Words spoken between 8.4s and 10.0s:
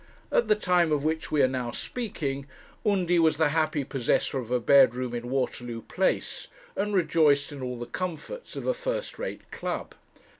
of a first rate club.